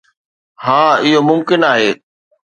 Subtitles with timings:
[0.65, 1.91] ها اهو ممڪن آهي.